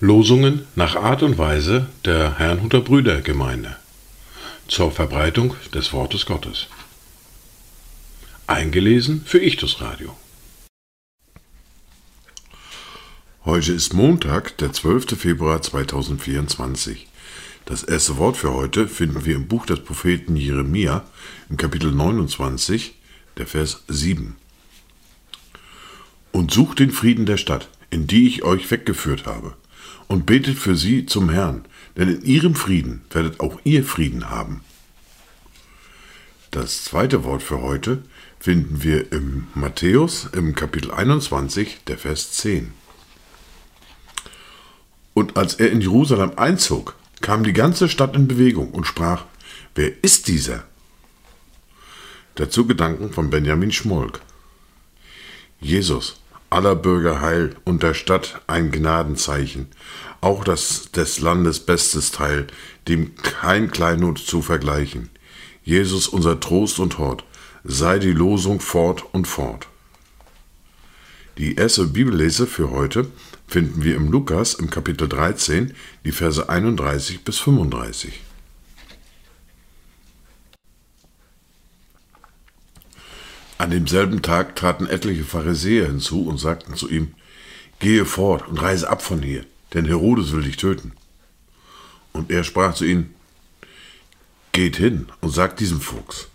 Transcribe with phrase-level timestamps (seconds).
[0.00, 3.76] Losungen nach Art und Weise der Herrnhuter Brüdergemeinde
[4.66, 6.68] zur Verbreitung des Wortes Gottes.
[8.46, 10.16] Eingelesen für Ichtus Radio.
[13.44, 15.18] Heute ist Montag, der 12.
[15.18, 17.08] Februar 2024.
[17.64, 21.04] Das erste Wort für heute finden wir im Buch des Propheten Jeremia
[21.48, 22.99] im Kapitel 29,
[23.36, 24.36] der Vers 7.
[26.32, 29.54] Und sucht den Frieden der Stadt, in die ich euch weggeführt habe,
[30.08, 31.64] und betet für sie zum Herrn,
[31.96, 34.62] denn in ihrem Frieden werdet auch ihr Frieden haben.
[36.50, 38.02] Das zweite Wort für heute
[38.40, 42.72] finden wir im Matthäus im Kapitel 21, der Vers 10.
[45.14, 49.26] Und als er in Jerusalem einzog, kam die ganze Stadt in Bewegung und sprach,
[49.74, 50.64] wer ist dieser?
[52.40, 54.22] Dazu Gedanken von Benjamin Schmolk.
[55.60, 59.68] Jesus, aller Bürger Heil und der Stadt ein Gnadenzeichen,
[60.22, 62.46] auch das des Landes bestes Teil,
[62.88, 65.10] dem kein Kleinod zu vergleichen.
[65.64, 67.24] Jesus unser Trost und Hort,
[67.62, 69.68] sei die Losung fort und fort.
[71.36, 73.06] Die erste Bibellese für heute
[73.48, 75.74] finden wir im Lukas im Kapitel 13,
[76.06, 78.18] die Verse 31 bis 35.
[83.60, 87.12] An demselben Tag traten etliche Pharisäer hinzu und sagten zu ihm,
[87.78, 89.44] Gehe fort und reise ab von hier,
[89.74, 90.92] denn Herodes will dich töten.
[92.14, 93.14] Und er sprach zu ihnen,
[94.52, 96.28] Geht hin und sagt diesem Fuchs,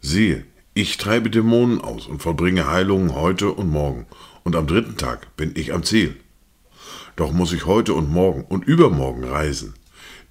[0.00, 4.06] siehe, ich treibe Dämonen aus und vollbringe Heilungen heute und morgen,
[4.42, 6.16] und am dritten Tag bin ich am Ziel.
[7.16, 9.74] Doch muss ich heute und morgen und übermorgen reisen,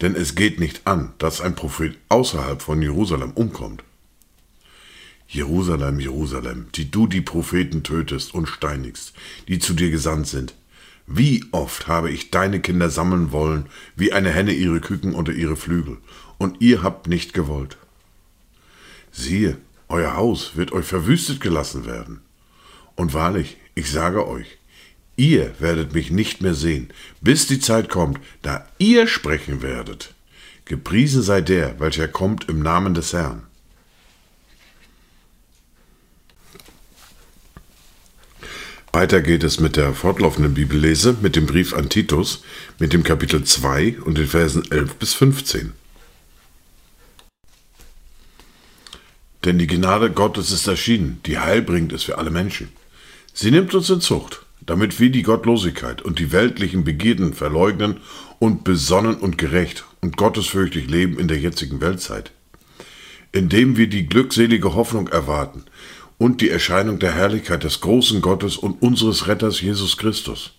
[0.00, 3.84] denn es geht nicht an, dass ein Prophet außerhalb von Jerusalem umkommt.
[5.28, 9.12] Jerusalem, Jerusalem, die du die Propheten tötest und steinigst,
[9.48, 10.54] die zu dir gesandt sind.
[11.06, 15.56] Wie oft habe ich deine Kinder sammeln wollen, wie eine Henne ihre Küken unter ihre
[15.56, 15.98] Flügel,
[16.38, 17.76] und ihr habt nicht gewollt.
[19.12, 19.56] Siehe,
[19.88, 22.20] euer Haus wird euch verwüstet gelassen werden.
[22.96, 24.58] Und wahrlich, ich sage euch,
[25.16, 26.88] ihr werdet mich nicht mehr sehen,
[27.20, 30.14] bis die Zeit kommt, da ihr sprechen werdet.
[30.64, 33.44] Gepriesen sei der, welcher kommt im Namen des Herrn.
[38.92, 42.42] Weiter geht es mit der fortlaufenden Bibellese, mit dem Brief an Titus,
[42.78, 45.72] mit dem Kapitel 2 und den Versen 11 bis 15.
[49.44, 52.70] Denn die Gnade Gottes ist erschienen, die Heil bringt es für alle Menschen.
[53.32, 58.00] Sie nimmt uns in Zucht, damit wir die Gottlosigkeit und die weltlichen Begierden verleugnen
[58.38, 62.32] und besonnen und gerecht und gottesfürchtig leben in der jetzigen Weltzeit.
[63.30, 65.64] Indem wir die glückselige Hoffnung erwarten
[66.18, 70.52] und die Erscheinung der Herrlichkeit des großen Gottes und unseres Retters Jesus Christus,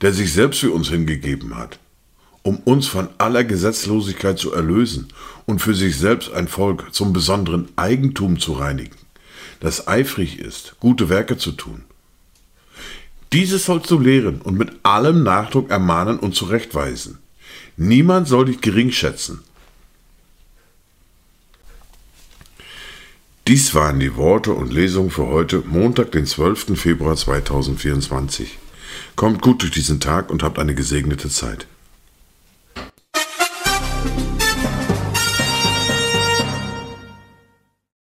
[0.00, 1.78] der sich selbst für uns hingegeben hat,
[2.42, 5.08] um uns von aller Gesetzlosigkeit zu erlösen
[5.46, 8.96] und für sich selbst ein Volk zum besonderen Eigentum zu reinigen,
[9.60, 11.82] das eifrig ist, gute Werke zu tun.
[13.32, 17.18] Dieses sollst du lehren und mit allem Nachdruck ermahnen und zurechtweisen.
[17.76, 18.92] Niemand soll dich gering
[23.46, 26.80] Dies waren die Worte und Lesungen für heute, Montag, den 12.
[26.80, 28.58] Februar 2024.
[29.16, 31.66] Kommt gut durch diesen Tag und habt eine gesegnete Zeit.